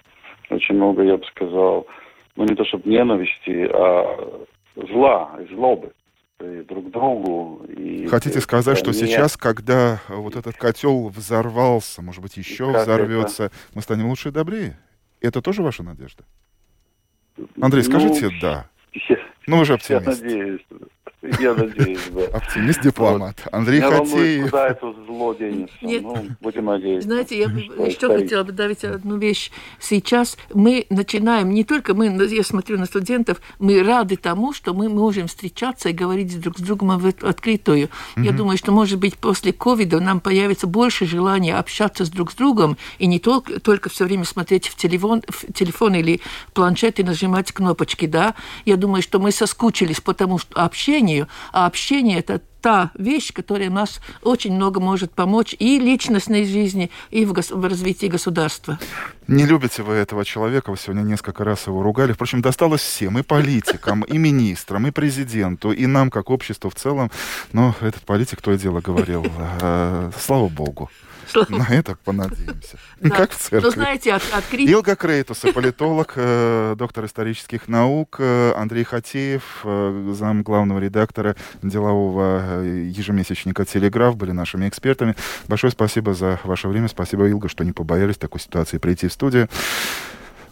[0.49, 1.87] очень много, я бы сказал,
[2.35, 5.91] ну не то чтобы ненависти, а зла, злобы
[6.39, 7.65] друг другу.
[7.65, 13.55] И Хотите сказать, что сейчас, когда вот этот котел взорвался, может быть, еще взорвется, это...
[13.73, 14.77] мы станем лучше и добрее?
[15.21, 16.23] Это тоже ваша надежда?
[17.59, 18.69] Андрей, скажите ну, «да».
[19.09, 19.17] Я,
[19.47, 20.05] ну, вы же оптимист.
[20.05, 20.65] Я надеюсь.
[21.39, 22.37] Я надеюсь, да.
[22.37, 23.41] Оптимист-дипломат.
[23.45, 23.53] Вот.
[23.53, 24.45] Андрей Меня Хатеев.
[24.45, 25.75] куда это зло денется.
[25.81, 26.03] Нет.
[26.03, 27.07] Ну, будем надеяться.
[27.07, 29.51] Знаете, я еще хотела бы добавить одну вещь.
[29.79, 34.87] Сейчас мы начинаем, не только мы, я смотрю на студентов, мы рады тому, что мы
[34.89, 37.89] можем встречаться и говорить друг с другом в открытую.
[38.15, 42.35] Я думаю, что, может быть, после ковида нам появится больше желания общаться с друг с
[42.35, 46.21] другом и не только, только все время смотреть в телефон, в телефон или
[46.53, 48.35] планшет и нажимать кнопочки, да.
[48.65, 53.69] Я думаю, что мы соскучились, потому что общение общению, а общение– это та вещь, которая
[53.69, 58.79] нас очень много может помочь и личностной жизни, и в, в развитии государства.
[59.27, 62.13] Не любите вы этого человека, вы сегодня несколько раз его ругали.
[62.13, 67.11] Впрочем, досталось всем, и политикам, и министрам, и президенту, и нам, как обществу в целом.
[67.53, 69.25] Но этот политик то и дело говорил.
[69.61, 70.89] Э, слава богу.
[71.49, 72.77] На это понадеемся.
[73.01, 73.65] Как в церкви.
[73.65, 80.13] Ну, знаете, от, от Илга Крейтуса, политолог, э, доктор исторических наук, э, Андрей Хатеев, э,
[80.13, 85.15] зам главного редактора делового ежемесячника «Телеграф» были нашими экспертами.
[85.47, 86.87] Большое спасибо за ваше время.
[86.87, 89.49] Спасибо, Илга, что не побоялись такой ситуации прийти в студию.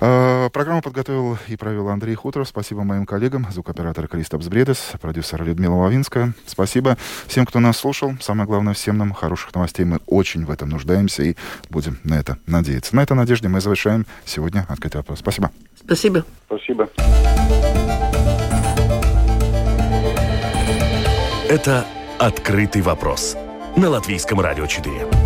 [0.06, 2.49] А, программу подготовил и провел Андрей Хуторов.
[2.49, 6.34] Спасибо моим коллегам, звукоператор Кристопс Бредес, продюсер Людмила Лавинская.
[6.45, 8.12] Спасибо всем, кто нас слушал.
[8.20, 9.86] Самое главное, всем нам хороших новостей.
[9.86, 11.36] Мы очень в этом нуждаемся и
[11.70, 12.93] будем на это надеяться.
[12.93, 15.20] На этой надежде мы завершаем сегодня открытый вопрос.
[15.20, 15.51] Спасибо.
[15.78, 16.26] Спасибо.
[16.47, 16.89] Спасибо.
[21.47, 21.86] Это
[22.20, 23.38] «Открытый вопрос»
[23.78, 25.23] на Латвийском радио 4.